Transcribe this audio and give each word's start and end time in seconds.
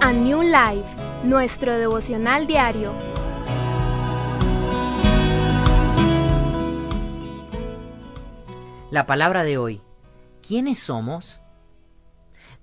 A 0.00 0.14
New 0.14 0.40
Life, 0.40 0.96
nuestro 1.24 1.76
devocional 1.76 2.46
diario. 2.46 2.94
La 8.90 9.04
palabra 9.04 9.44
de 9.44 9.58
hoy. 9.58 9.82
¿Quiénes 10.40 10.78
somos? 10.78 11.42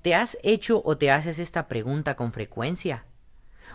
¿Te 0.01 0.15
has 0.15 0.39
hecho 0.41 0.81
o 0.83 0.97
te 0.97 1.11
haces 1.11 1.37
esta 1.37 1.67
pregunta 1.67 2.15
con 2.15 2.31
frecuencia? 2.31 3.05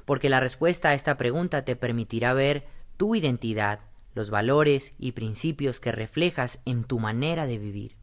Porque 0.05 0.29
la 0.29 0.41
respuesta 0.41 0.89
a 0.89 0.95
esta 0.95 1.17
pregunta 1.17 1.65
te 1.65 1.77
permitirá 1.77 2.35
ver 2.35 2.67
tu 2.97 3.15
identidad, 3.15 3.79
los 4.15 4.31
valores 4.31 4.95
y 4.99 5.13
principios 5.13 5.79
que 5.79 5.93
reflejas 5.93 6.61
en 6.65 6.83
tu 6.83 6.99
manera 6.99 7.47
de 7.47 7.59
vivir. 7.59 7.97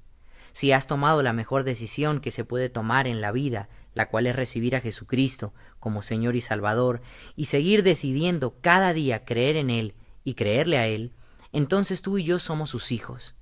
Si 0.54 0.72
has 0.72 0.88
tomado 0.88 1.22
la 1.22 1.34
mejor 1.34 1.66
decisión 1.66 2.22
que 2.22 2.32
se 2.32 2.46
puede 2.46 2.70
tomar 2.70 3.08
en 3.08 3.20
la 3.20 3.34
vida 3.34 3.68
la 3.94 4.08
cual 4.10 4.28
es 4.28 4.36
recibir 4.36 4.76
a 4.76 4.82
Jesucristo 4.82 5.54
como 5.80 6.02
Señor 6.02 6.36
y 6.36 6.42
Salvador, 6.42 7.02
y 7.36 7.46
seguir 7.46 7.84
decidiendo 7.84 8.56
cada 8.62 8.94
día 8.94 9.26
creer 9.26 9.56
en 9.56 9.70
Él 9.70 9.96
y 10.24 10.34
creerle 10.34 10.78
a 10.78 10.88
Él, 10.88 11.14
entonces 11.52 12.02
tú 12.02 12.18
y 12.18 12.24
yo 12.24 12.40
somos 12.40 12.70
sus 12.70 12.92
hijos, 12.92 13.36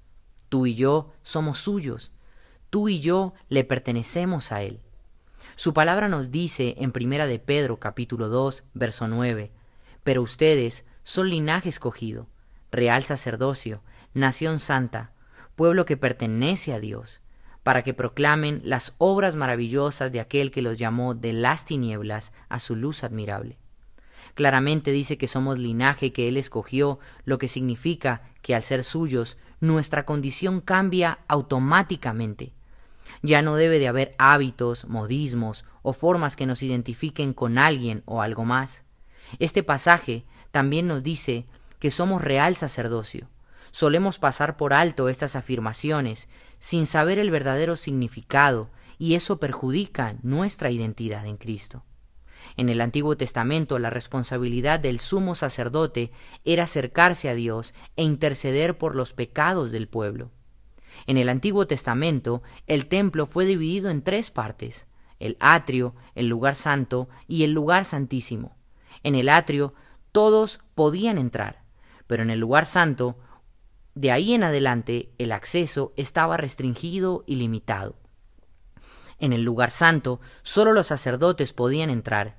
tú 0.49 0.65
y 0.65 0.75
yo 0.75 1.13
somos 1.21 1.59
suyos, 1.59 2.11
tú 2.69 2.89
y 2.89 2.99
yo 2.99 3.33
le 3.47 3.63
pertenecemos 3.63 4.51
a 4.51 4.63
Él. 4.63 4.81
Su 5.55 5.73
palabra 5.73 6.07
nos 6.09 6.31
dice 6.31 6.75
en 6.77 6.91
Primera 6.91 7.27
de 7.27 7.39
Pedro 7.39 7.79
capítulo 7.79 8.29
2, 8.29 8.63
verso 8.73 9.07
9, 9.07 9.51
pero 10.03 10.21
ustedes 10.21 10.85
son 11.03 11.29
linaje 11.29 11.69
escogido, 11.69 12.27
real 12.71 13.03
sacerdocio, 13.03 13.83
nación 14.13 14.59
santa, 14.59 15.13
pueblo 15.55 15.85
que 15.85 15.97
pertenece 15.97 16.73
a 16.73 16.79
Dios, 16.79 17.21
para 17.63 17.83
que 17.83 17.93
proclamen 17.93 18.61
las 18.63 18.95
obras 18.97 19.35
maravillosas 19.35 20.11
de 20.11 20.19
aquel 20.19 20.51
que 20.51 20.61
los 20.61 20.77
llamó 20.77 21.13
de 21.13 21.33
las 21.33 21.65
tinieblas 21.65 22.33
a 22.49 22.59
su 22.59 22.75
luz 22.75 23.03
admirable. 23.03 23.57
Claramente 24.33 24.91
dice 24.91 25.17
que 25.17 25.27
somos 25.27 25.59
linaje 25.59 26.13
que 26.13 26.27
Él 26.27 26.37
escogió, 26.37 26.99
lo 27.25 27.37
que 27.37 27.47
significa 27.47 28.23
que 28.41 28.55
al 28.55 28.63
ser 28.63 28.83
suyos, 28.83 29.37
nuestra 29.59 30.05
condición 30.05 30.61
cambia 30.61 31.19
automáticamente. 31.27 32.53
Ya 33.21 33.41
no 33.41 33.55
debe 33.55 33.77
de 33.77 33.87
haber 33.87 34.15
hábitos, 34.17 34.85
modismos 34.87 35.65
o 35.81 35.93
formas 35.93 36.35
que 36.35 36.45
nos 36.45 36.63
identifiquen 36.63 37.33
con 37.33 37.57
alguien 37.57 38.03
o 38.05 38.21
algo 38.21 38.45
más. 38.45 38.83
Este 39.39 39.63
pasaje 39.63 40.25
también 40.51 40.87
nos 40.87 41.03
dice 41.03 41.45
que 41.79 41.91
somos 41.91 42.21
real 42.21 42.55
sacerdocio, 42.55 43.27
Solemos 43.71 44.19
pasar 44.19 44.57
por 44.57 44.73
alto 44.73 45.09
estas 45.09 45.35
afirmaciones 45.35 46.27
sin 46.59 46.85
saber 46.85 47.19
el 47.19 47.31
verdadero 47.31 47.75
significado 47.75 48.69
y 48.97 49.15
eso 49.15 49.39
perjudica 49.39 50.15
nuestra 50.21 50.69
identidad 50.71 51.25
en 51.25 51.37
Cristo. 51.37 51.83
En 52.57 52.69
el 52.69 52.81
Antiguo 52.81 53.15
Testamento 53.15 53.79
la 53.79 53.89
responsabilidad 53.89 54.79
del 54.79 54.99
sumo 54.99 55.35
sacerdote 55.35 56.11
era 56.43 56.63
acercarse 56.63 57.29
a 57.29 57.35
Dios 57.35 57.73
e 57.95 58.03
interceder 58.03 58.77
por 58.77 58.95
los 58.95 59.13
pecados 59.13 59.71
del 59.71 59.87
pueblo. 59.87 60.31
En 61.07 61.17
el 61.17 61.29
Antiguo 61.29 61.65
Testamento 61.65 62.43
el 62.67 62.87
templo 62.87 63.25
fue 63.25 63.45
dividido 63.45 63.89
en 63.89 64.01
tres 64.01 64.31
partes, 64.31 64.87
el 65.19 65.37
atrio, 65.39 65.95
el 66.15 66.27
lugar 66.27 66.55
santo 66.55 67.07
y 67.27 67.43
el 67.43 67.53
lugar 67.53 67.85
santísimo. 67.85 68.57
En 69.03 69.15
el 69.15 69.29
atrio 69.29 69.73
todos 70.11 70.59
podían 70.75 71.17
entrar, 71.17 71.63
pero 72.07 72.23
en 72.23 72.29
el 72.29 72.39
lugar 72.39 72.65
santo 72.65 73.17
de 73.95 74.11
ahí 74.11 74.33
en 74.33 74.43
adelante 74.43 75.11
el 75.17 75.31
acceso 75.31 75.93
estaba 75.97 76.37
restringido 76.37 77.23
y 77.27 77.35
limitado. 77.35 77.95
En 79.19 79.33
el 79.33 79.43
lugar 79.43 79.71
santo 79.71 80.19
solo 80.41 80.73
los 80.73 80.87
sacerdotes 80.87 81.53
podían 81.53 81.89
entrar, 81.89 82.37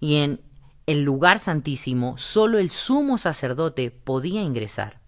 y 0.00 0.16
en 0.16 0.40
el 0.86 1.02
lugar 1.02 1.38
santísimo 1.38 2.16
solo 2.16 2.58
el 2.58 2.70
sumo 2.70 3.18
sacerdote 3.18 3.90
podía 3.90 4.42
ingresar, 4.42 5.00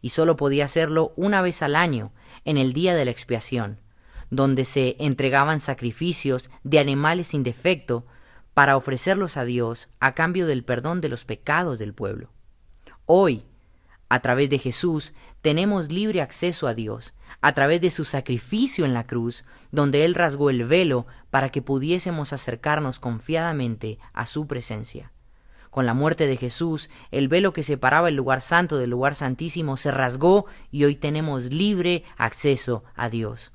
y 0.00 0.10
solo 0.10 0.36
podía 0.36 0.64
hacerlo 0.64 1.12
una 1.16 1.42
vez 1.42 1.62
al 1.62 1.76
año, 1.76 2.12
en 2.44 2.56
el 2.56 2.72
día 2.72 2.94
de 2.94 3.04
la 3.04 3.10
expiación, 3.10 3.80
donde 4.30 4.64
se 4.64 4.96
entregaban 4.98 5.60
sacrificios 5.60 6.50
de 6.64 6.78
animales 6.78 7.28
sin 7.28 7.42
defecto 7.42 8.06
para 8.54 8.76
ofrecerlos 8.76 9.36
a 9.36 9.44
Dios 9.44 9.88
a 10.00 10.14
cambio 10.14 10.46
del 10.46 10.64
perdón 10.64 11.00
de 11.00 11.08
los 11.08 11.24
pecados 11.24 11.78
del 11.78 11.94
pueblo. 11.94 12.30
Hoy, 13.06 13.44
a 14.12 14.20
través 14.20 14.50
de 14.50 14.58
Jesús 14.58 15.14
tenemos 15.40 15.90
libre 15.90 16.20
acceso 16.20 16.66
a 16.66 16.74
Dios, 16.74 17.14
a 17.40 17.54
través 17.54 17.80
de 17.80 17.90
su 17.90 18.04
sacrificio 18.04 18.84
en 18.84 18.92
la 18.92 19.06
cruz, 19.06 19.46
donde 19.70 20.04
Él 20.04 20.14
rasgó 20.14 20.50
el 20.50 20.66
velo 20.66 21.06
para 21.30 21.48
que 21.48 21.62
pudiésemos 21.62 22.34
acercarnos 22.34 23.00
confiadamente 23.00 23.98
a 24.12 24.26
su 24.26 24.46
presencia. 24.46 25.12
Con 25.70 25.86
la 25.86 25.94
muerte 25.94 26.26
de 26.26 26.36
Jesús, 26.36 26.90
el 27.10 27.28
velo 27.28 27.54
que 27.54 27.62
separaba 27.62 28.10
el 28.10 28.16
lugar 28.16 28.42
santo 28.42 28.76
del 28.76 28.90
lugar 28.90 29.14
santísimo 29.14 29.78
se 29.78 29.90
rasgó 29.90 30.44
y 30.70 30.84
hoy 30.84 30.94
tenemos 30.94 31.44
libre 31.44 32.04
acceso 32.18 32.84
a 32.94 33.08
Dios. 33.08 33.52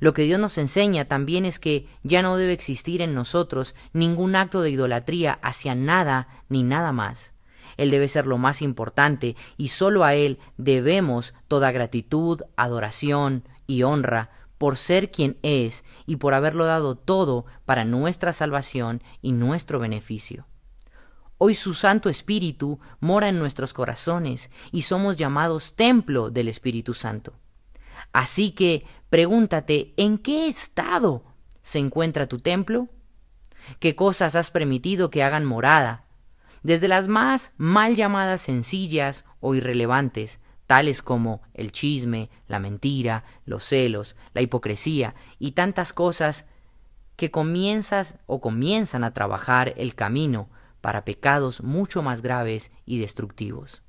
Lo 0.00 0.14
que 0.14 0.22
Dios 0.22 0.40
nos 0.40 0.56
enseña 0.56 1.04
también 1.04 1.44
es 1.44 1.58
que 1.58 1.86
ya 2.02 2.22
no 2.22 2.38
debe 2.38 2.54
existir 2.54 3.02
en 3.02 3.12
nosotros 3.12 3.74
ningún 3.92 4.34
acto 4.34 4.62
de 4.62 4.70
idolatría 4.70 5.38
hacia 5.42 5.74
nada 5.74 6.28
ni 6.48 6.62
nada 6.62 6.90
más. 6.90 7.34
Él 7.76 7.90
debe 7.90 8.08
ser 8.08 8.26
lo 8.26 8.38
más 8.38 8.62
importante 8.62 9.36
y 9.56 9.68
solo 9.68 10.04
a 10.04 10.14
Él 10.14 10.38
debemos 10.56 11.34
toda 11.48 11.72
gratitud, 11.72 12.42
adoración 12.56 13.44
y 13.66 13.82
honra 13.82 14.30
por 14.58 14.76
ser 14.76 15.10
quien 15.10 15.38
es 15.42 15.84
y 16.06 16.16
por 16.16 16.34
haberlo 16.34 16.64
dado 16.64 16.96
todo 16.96 17.44
para 17.64 17.84
nuestra 17.84 18.32
salvación 18.32 19.02
y 19.20 19.32
nuestro 19.32 19.78
beneficio. 19.78 20.46
Hoy 21.38 21.54
su 21.54 21.74
Santo 21.74 22.08
Espíritu 22.08 22.78
mora 23.00 23.28
en 23.28 23.38
nuestros 23.38 23.74
corazones 23.74 24.50
y 24.70 24.82
somos 24.82 25.16
llamados 25.16 25.74
templo 25.74 26.30
del 26.30 26.48
Espíritu 26.48 26.94
Santo. 26.94 27.34
Así 28.12 28.52
que 28.52 28.86
pregúntate, 29.10 29.92
¿en 29.96 30.18
qué 30.18 30.48
estado 30.48 31.24
se 31.62 31.80
encuentra 31.80 32.28
tu 32.28 32.38
templo? 32.38 32.88
¿Qué 33.80 33.96
cosas 33.96 34.36
has 34.36 34.50
permitido 34.50 35.10
que 35.10 35.22
hagan 35.22 35.44
morada 35.44 36.04
desde 36.64 36.88
las 36.88 37.06
más 37.06 37.52
mal 37.58 37.94
llamadas 37.94 38.40
sencillas 38.40 39.24
o 39.38 39.54
irrelevantes, 39.54 40.40
tales 40.66 41.02
como 41.02 41.42
el 41.52 41.70
chisme, 41.70 42.30
la 42.48 42.58
mentira, 42.58 43.22
los 43.44 43.64
celos, 43.64 44.16
la 44.32 44.40
hipocresía 44.40 45.14
y 45.38 45.52
tantas 45.52 45.92
cosas 45.92 46.46
que 47.16 47.30
comienzas 47.30 48.16
o 48.26 48.40
comienzan 48.40 49.04
a 49.04 49.12
trabajar 49.12 49.74
el 49.76 49.94
camino 49.94 50.48
para 50.80 51.04
pecados 51.04 51.62
mucho 51.62 52.02
más 52.02 52.22
graves 52.22 52.72
y 52.86 52.98
destructivos. 52.98 53.82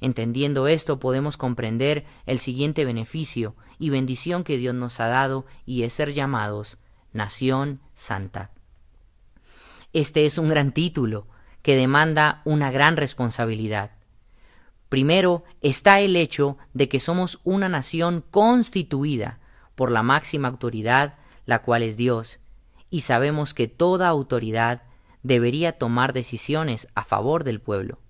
Entendiendo 0.00 0.68
esto 0.68 1.00
podemos 1.00 1.36
comprender 1.36 2.04
el 2.24 2.38
siguiente 2.38 2.84
beneficio 2.84 3.56
y 3.80 3.90
bendición 3.90 4.44
que 4.44 4.58
Dios 4.58 4.76
nos 4.76 5.00
ha 5.00 5.08
dado 5.08 5.44
y 5.66 5.82
es 5.82 5.92
ser 5.92 6.12
llamados 6.12 6.78
nación 7.12 7.80
santa. 7.94 8.52
Este 9.92 10.24
es 10.24 10.38
un 10.38 10.48
gran 10.48 10.70
título, 10.70 11.26
que 11.62 11.76
demanda 11.76 12.42
una 12.44 12.70
gran 12.70 12.96
responsabilidad. 12.96 13.92
Primero 14.88 15.44
está 15.60 16.00
el 16.00 16.16
hecho 16.16 16.58
de 16.74 16.88
que 16.88 17.00
somos 17.00 17.40
una 17.44 17.68
nación 17.68 18.24
constituida 18.30 19.38
por 19.74 19.92
la 19.92 20.02
máxima 20.02 20.48
autoridad, 20.48 21.16
la 21.46 21.62
cual 21.62 21.82
es 21.82 21.96
Dios, 21.96 22.40
y 22.90 23.00
sabemos 23.00 23.54
que 23.54 23.68
toda 23.68 24.08
autoridad 24.08 24.82
debería 25.22 25.72
tomar 25.72 26.12
decisiones 26.12 26.88
a 26.94 27.04
favor 27.04 27.44
del 27.44 27.60
pueblo. 27.60 28.00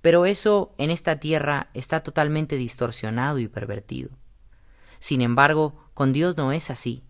Pero 0.00 0.26
eso 0.26 0.74
en 0.78 0.90
esta 0.90 1.20
tierra 1.20 1.70
está 1.74 2.02
totalmente 2.02 2.56
distorsionado 2.56 3.38
y 3.38 3.48
pervertido. 3.48 4.10
Sin 4.98 5.20
embargo, 5.20 5.84
con 5.94 6.12
Dios 6.12 6.36
no 6.36 6.52
es 6.52 6.70
así. 6.70 7.04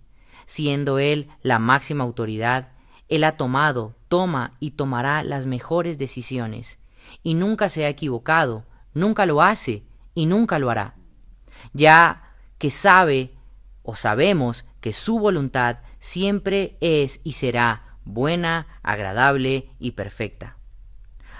Siendo 0.46 0.98
Él 0.98 1.28
la 1.42 1.58
máxima 1.58 2.04
autoridad, 2.04 2.72
Él 3.08 3.24
ha 3.24 3.32
tomado 3.32 3.94
toma 4.08 4.56
y 4.60 4.72
tomará 4.72 5.22
las 5.22 5.46
mejores 5.46 5.98
decisiones, 5.98 6.78
y 7.22 7.34
nunca 7.34 7.68
se 7.68 7.84
ha 7.84 7.88
equivocado, 7.88 8.64
nunca 8.94 9.26
lo 9.26 9.42
hace 9.42 9.84
y 10.14 10.26
nunca 10.26 10.58
lo 10.58 10.70
hará. 10.70 10.94
Ya 11.72 12.34
que 12.58 12.70
sabe 12.70 13.34
o 13.82 13.96
sabemos 13.96 14.66
que 14.80 14.92
su 14.92 15.18
voluntad 15.18 15.78
siempre 15.98 16.76
es 16.80 17.20
y 17.24 17.32
será 17.32 17.96
buena, 18.04 18.66
agradable 18.82 19.70
y 19.78 19.92
perfecta. 19.92 20.56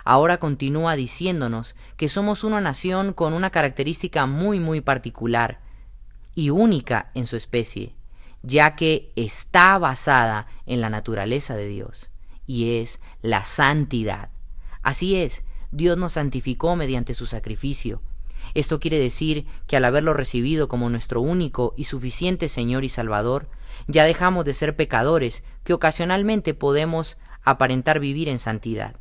Ahora 0.05 0.39
continúa 0.39 0.97
diciéndonos 0.97 1.77
que 1.97 2.09
somos 2.09 2.45
una 2.45 2.61
nación 2.61 3.13
con 3.13 3.35
una 3.35 3.51
característica 3.51 4.25
muy 4.27 4.59
muy 4.61 4.81
particular 4.81 5.61
y 6.35 6.51
única 6.51 7.11
en 7.15 7.27
su 7.27 7.37
especie, 7.37 7.95
ya 8.43 8.77
que 8.77 9.13
está 9.17 9.79
basada 9.79 10.47
en 10.67 10.81
la 10.81 10.91
naturaleza 10.91 11.57
de 11.57 11.69
Dios 11.69 12.11
y 12.47 12.79
es 12.79 13.01
la 13.23 13.45
santidad. 13.45 14.31
Así 14.83 15.17
es, 15.17 15.45
Dios 15.71 15.99
nos 15.99 16.15
santificó 16.15 16.77
mediante 16.77 17.15
su 17.15 17.27
sacrificio. 17.27 18.01
Esto 18.55 18.81
quiere 18.81 18.99
decir 18.99 19.47
que 19.67 19.77
al 19.77 19.85
haberlo 19.85 20.15
recibido 20.15 20.69
como 20.69 20.89
nuestro 20.89 21.21
único 21.21 21.75
y 21.77 21.85
suficiente 21.85 22.49
Señor 22.49 22.85
y 22.85 22.89
Salvador, 22.89 23.49
ya 23.87 24.05
dejamos 24.05 24.45
de 24.45 24.55
ser 24.55 24.77
pecadores 24.77 25.45
que 25.65 25.75
ocasionalmente 25.75 26.55
podemos 26.55 27.19
aparentar 27.45 28.01
vivir 28.01 28.29
en 28.29 28.39
santidad. 28.39 28.97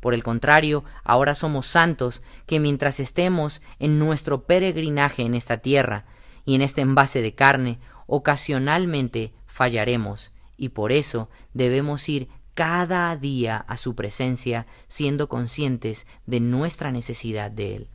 Por 0.00 0.14
el 0.14 0.22
contrario, 0.22 0.84
ahora 1.04 1.34
somos 1.34 1.66
santos 1.66 2.22
que 2.46 2.58
mientras 2.58 3.00
estemos 3.00 3.60
en 3.78 3.98
nuestro 3.98 4.44
peregrinaje 4.46 5.22
en 5.22 5.34
esta 5.34 5.58
tierra 5.58 6.06
y 6.46 6.54
en 6.54 6.62
este 6.62 6.80
envase 6.80 7.20
de 7.20 7.34
carne, 7.34 7.78
ocasionalmente 8.12 9.32
fallaremos 9.46 10.32
y 10.56 10.70
por 10.70 10.90
eso 10.90 11.30
debemos 11.54 12.08
ir 12.08 12.28
cada 12.54 13.16
día 13.16 13.56
a 13.56 13.76
su 13.76 13.94
presencia 13.94 14.66
siendo 14.88 15.28
conscientes 15.28 16.08
de 16.26 16.40
nuestra 16.40 16.90
necesidad 16.90 17.52
de 17.52 17.76
Él. 17.76 17.88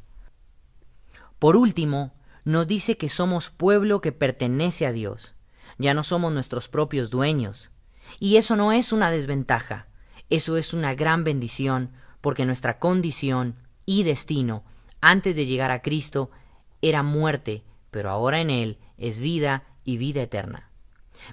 Por 1.38 1.58
último, 1.58 2.14
nos 2.46 2.66
dice 2.66 2.96
que 2.98 3.10
somos 3.10 3.50
pueblo 3.50 4.00
que 4.00 4.14
pertenece 4.14 4.86
a 4.86 4.94
Dios. 4.94 5.36
Ya 5.78 5.94
no 5.94 6.04
somos 6.04 6.32
nuestros 6.32 6.70
propios 6.70 7.10
dueños. 7.10 7.72
Y 8.20 8.38
eso 8.38 8.56
no 8.56 8.72
es 8.72 8.94
una 8.94 9.12
desventaja, 9.12 9.88
eso 10.30 10.56
es 10.56 10.74
una 10.74 10.96
gran 10.96 11.26
bendición, 11.26 11.92
porque 12.22 12.46
nuestra 12.46 12.80
condición 12.80 13.58
y 13.86 14.04
destino 14.04 14.64
antes 15.02 15.36
de 15.36 15.46
llegar 15.46 15.72
a 15.72 15.82
Cristo 15.82 16.32
era 16.82 17.04
muerte, 17.04 17.66
pero 17.92 18.10
ahora 18.10 18.40
en 18.40 18.50
Él 18.50 18.80
es 18.98 19.20
vida 19.20 19.64
y 19.86 19.98
vida 19.98 20.22
eterna. 20.22 20.70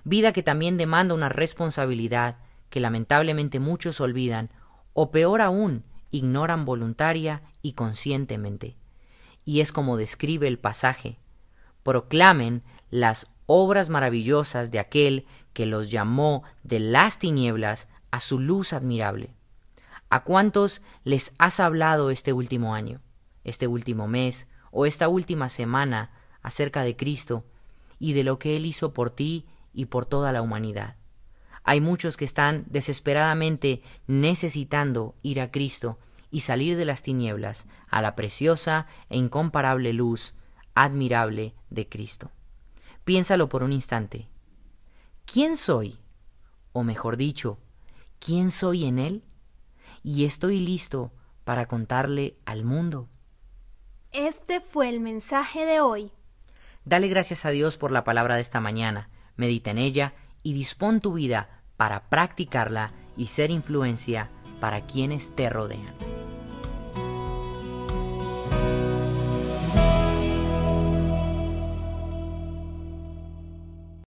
Vida 0.05 0.33
que 0.33 0.45
también 0.45 0.77
demanda 0.77 1.15
una 1.15 1.29
responsabilidad 1.29 2.39
que 2.71 2.79
lamentablemente 2.79 3.59
muchos 3.59 4.01
olvidan, 4.01 4.51
o 4.93 5.11
peor 5.11 5.41
aún, 5.41 5.85
ignoran 6.11 6.65
voluntaria 6.65 7.43
y 7.63 7.73
conscientemente. 7.73 8.77
Y 9.45 9.61
es 9.61 9.73
como 9.73 9.97
describe 9.97 10.47
el 10.47 10.59
pasaje. 10.59 11.19
Proclamen 11.83 12.63
las 12.91 13.27
obras 13.47 13.89
maravillosas 13.89 14.71
de 14.71 14.79
aquel 14.79 15.27
que 15.53 15.67
los 15.67 15.91
llamó 15.91 16.45
de 16.63 16.79
las 16.79 17.19
tinieblas 17.19 17.89
a 18.11 18.21
su 18.21 18.39
luz 18.39 18.73
admirable. 18.73 19.35
¿A 20.11 20.25
cuántos 20.25 20.83
les 21.05 21.33
has 21.39 21.59
hablado 21.59 22.11
este 22.11 22.33
último 22.33 22.75
año, 22.75 23.01
este 23.45 23.67
último 23.67 24.07
mes 24.07 24.47
o 24.71 24.87
esta 24.87 25.09
última 25.09 25.49
semana 25.49 26.11
acerca 26.43 26.83
de 26.83 26.97
Cristo 26.97 27.45
y 28.03 28.15
de 28.15 28.25
lo 28.25 28.41
que 28.41 28.57
Él 28.57 28.67
hizo 28.67 28.93
por 28.93 29.11
ti 29.11 29.47
y 29.73 29.85
por 29.87 30.07
toda 30.07 30.33
la 30.33 30.43
humanidad? 30.43 30.97
Hay 31.63 31.81
muchos 31.81 32.17
que 32.17 32.25
están 32.25 32.65
desesperadamente 32.69 33.81
necesitando 34.09 35.15
ir 35.23 35.41
a 35.41 35.53
Cristo 35.53 36.01
y 36.29 36.41
salir 36.41 36.77
de 36.77 36.85
las 36.85 37.03
tinieblas 37.03 37.69
a 37.87 38.03
la 38.03 38.17
preciosa 38.17 38.89
e 39.09 39.19
incomparable 39.19 39.93
luz 39.93 40.35
admirable 40.75 41.55
de 41.71 41.89
Cristo. 41.89 42.33
Piénsalo 43.05 43.49
por 43.49 43.63
un 43.63 43.73
instante. 43.73 44.29
¿Quién 45.25 45.57
soy? 45.57 46.01
O 46.73 46.83
mejor 46.83 47.17
dicho, 47.17 47.61
¿quién 48.19 48.51
soy 48.51 48.87
en 48.87 48.99
Él? 48.99 49.23
Y 50.03 50.25
estoy 50.25 50.59
listo 50.59 51.13
para 51.45 51.67
contarle 51.67 52.37
al 52.47 52.65
mundo. 52.65 53.09
Este 54.11 54.61
fue 54.61 54.89
el 54.89 54.99
mensaje 54.99 55.65
de 55.65 55.81
hoy. 55.81 56.11
Dale 56.85 57.09
gracias 57.09 57.45
a 57.45 57.51
Dios 57.51 57.77
por 57.77 57.93
la 57.93 58.05
palabra 58.05 58.37
de 58.37 58.43
esta 58.43 58.61
mañana, 58.61 59.09
medita 59.37 59.71
en 59.71 59.79
ella 59.79 60.15
y 60.43 60.53
dispón 60.53 61.01
tu 61.01 61.15
vida 61.15 61.63
para 61.77 62.09
practicarla 62.09 62.93
y 63.17 63.27
ser 63.27 63.51
influencia 63.51 64.31
para 64.61 64.87
quienes 64.87 65.35
te 65.35 65.49
rodean. 65.49 66.12